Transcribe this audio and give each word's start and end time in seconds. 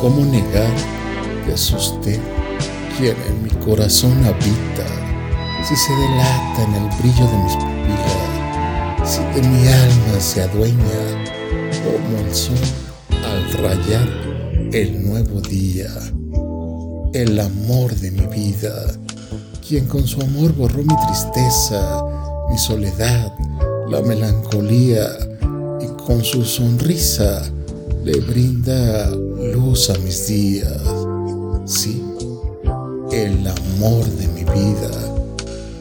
¿Cómo 0.00 0.24
negar 0.24 0.72
que 1.44 1.54
es 1.54 1.72
usted 1.72 2.20
quien 2.96 3.16
en 3.28 3.42
mi 3.42 3.50
corazón 3.64 4.12
habita? 4.24 4.86
Si 5.66 5.74
se 5.74 5.92
delata 5.92 6.62
en 6.62 6.74
el 6.74 6.88
brillo 7.00 7.26
de 7.26 7.38
mis 7.38 7.54
pupilas, 7.54 9.10
si 9.10 9.20
de 9.34 9.48
mi 9.48 9.66
alma 9.66 10.20
se 10.20 10.42
adueña 10.42 11.24
como 11.82 12.18
el 12.20 12.32
sol 12.32 12.54
al 13.10 13.52
rayar 13.54 14.08
el 14.72 15.04
nuevo 15.04 15.40
día, 15.40 15.90
el 17.12 17.40
amor 17.40 17.92
de 17.96 18.12
mi 18.12 18.26
vida, 18.26 18.72
quien 19.66 19.86
con 19.86 20.06
su 20.06 20.20
amor 20.20 20.54
borró 20.54 20.78
mi 20.84 20.94
tristeza, 21.06 22.04
mi 22.48 22.56
soledad, 22.56 23.32
la 23.88 24.00
melancolía 24.02 25.08
y 25.80 25.86
con 26.04 26.22
su 26.22 26.44
sonrisa 26.44 27.42
le 28.04 28.20
brinda 28.20 29.10
a 29.58 29.98
mis 30.04 30.28
días. 30.28 30.80
Sí, 31.64 32.00
el 33.10 33.44
amor 33.44 34.04
de 34.04 34.28
mi 34.28 34.44
vida, 34.44 34.88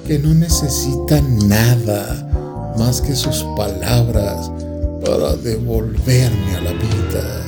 que 0.07 0.17
no 0.17 0.33
necesita 0.33 1.21
nada 1.45 2.73
más 2.75 3.01
que 3.01 3.15
sus 3.15 3.45
palabras 3.55 4.51
para 5.05 5.35
devolverme 5.35 6.55
a 6.55 6.61
la 6.61 6.71
vida. 6.71 7.45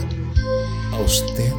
A 0.93 1.01
usted 1.01 1.51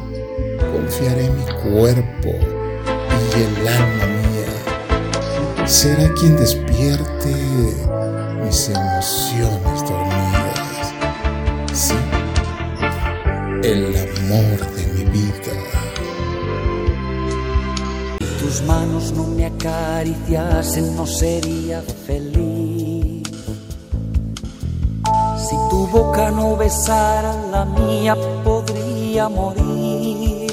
confiaré 0.73 1.29
mi 1.29 1.43
cuerpo 1.69 2.29
y 2.29 3.41
el 3.41 3.67
alma 3.67 4.05
mía. 4.05 5.67
Será 5.67 6.13
quien 6.13 6.37
despierte 6.37 7.35
mis 8.41 8.69
emociones 8.69 9.81
dormidas. 9.81 10.93
Sí, 11.73 11.95
el 13.63 13.95
amor 13.95 14.59
de 14.75 14.85
mi 14.93 15.03
vida. 15.11 15.53
Si 18.19 18.25
tus 18.39 18.61
manos 18.63 19.11
no 19.11 19.27
me 19.27 19.45
acariciasen, 19.45 20.95
no 20.95 21.05
sería 21.05 21.83
feliz. 22.07 23.21
Si 25.37 25.55
tu 25.69 25.85
boca 25.87 26.31
no 26.31 26.55
besara 26.55 27.35
la 27.51 27.65
mía, 27.65 28.15
podría 28.43 29.29
morir. 29.29 30.49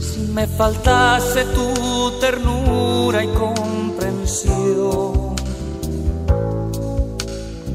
Si 0.00 0.20
me 0.32 0.46
faltase 0.46 1.44
tu 1.46 2.12
ternura 2.20 3.24
y 3.24 3.28
comprensión, 3.28 5.34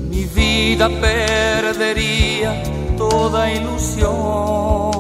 mi 0.10 0.24
vida 0.26 0.88
perdería 0.90 2.64
toda 3.10 3.52
ilusión. 3.52 4.92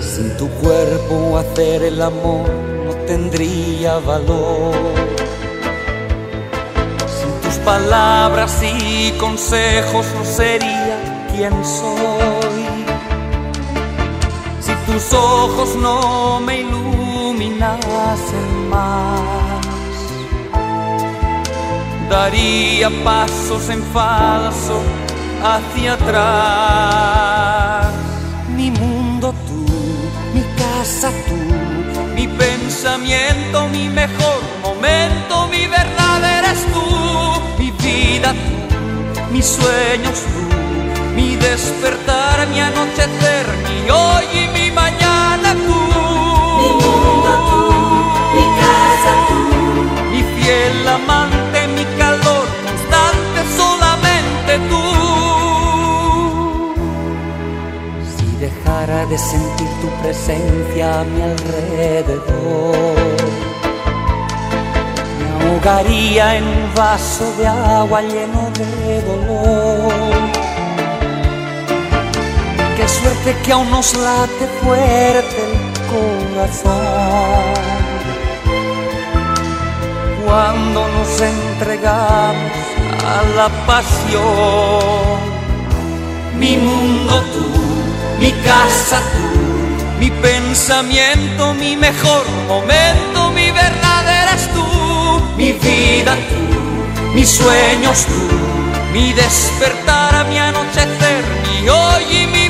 Sin 0.00 0.36
tu 0.36 0.48
cuerpo 0.62 1.38
hacer 1.38 1.82
el 1.82 2.00
amor 2.02 2.48
no 2.86 2.92
tendría 3.06 3.98
valor. 3.98 4.74
Sin 7.18 7.32
tus 7.42 7.56
palabras 7.64 8.52
y 8.62 9.12
consejos 9.24 10.06
no 10.16 10.24
sería 10.24 10.96
quien 11.32 11.54
soy. 11.64 12.62
Si 14.64 14.72
tus 14.86 15.12
ojos 15.12 15.70
no 15.76 16.40
me 16.40 16.54
iluminasen 16.60 18.48
más, 18.68 19.96
daría 22.08 22.88
pasos 23.04 23.68
en 23.68 23.82
falso 23.96 25.03
hacia 25.44 25.92
atrás. 25.92 27.34
Mi 28.56 28.70
mundo 28.70 29.34
tú, 29.46 29.66
mi 30.32 30.42
casa 30.56 31.10
tú, 31.28 31.36
mi 32.14 32.26
pensamiento, 32.26 33.68
mi 33.68 33.90
mejor 33.90 34.40
momento, 34.62 35.46
mi 35.48 35.66
verdad 35.66 36.38
eres 36.38 36.64
tú, 36.72 36.86
mi 37.58 37.70
vida 37.72 38.32
tú, 38.32 38.74
mis 39.32 39.44
sueños 39.44 40.22
tú, 40.32 40.63
dejara 58.44 59.06
de 59.06 59.16
sentir 59.16 59.70
tu 59.80 59.88
presencia 60.02 61.00
a 61.00 61.04
mi 61.04 61.20
alrededor, 61.22 62.86
me 65.18 65.26
ahogaría 65.44 66.36
en 66.36 66.44
un 66.44 66.74
vaso 66.74 67.24
de 67.38 67.46
agua 67.46 68.02
lleno 68.02 68.42
de 68.60 69.02
dolor. 69.10 69.92
Qué 72.76 72.86
suerte 72.98 73.28
que 73.42 73.52
aún 73.52 73.70
nos 73.70 73.88
late 74.06 74.46
fuerte 74.60 75.40
el 75.48 75.56
corazón 75.92 77.54
cuando 80.24 80.80
nos 80.96 81.12
entregamos 81.20 82.56
a 83.14 83.16
la 83.38 83.48
pasión. 83.70 85.18
Mi 86.38 86.56
mundo 86.56 87.14
tú, 87.32 87.53
mi 88.18 88.32
casa 88.44 89.00
tú, 89.12 89.98
mi 89.98 90.10
pensamiento, 90.10 91.54
mi 91.54 91.76
mejor 91.76 92.24
momento, 92.48 93.30
mi 93.30 93.50
verdad 93.50 94.04
eres 94.22 94.48
tú, 94.52 94.64
mi 95.36 95.52
vida 95.52 96.16
tú, 96.28 97.12
mis 97.14 97.28
sueños 97.28 98.06
tú, 98.06 98.28
mi 98.92 99.12
despertar, 99.12 100.26
mi 100.28 100.38
anochecer, 100.38 101.24
mi 101.50 101.68
hoy 101.68 102.04
y 102.10 102.26
mi 102.26 102.48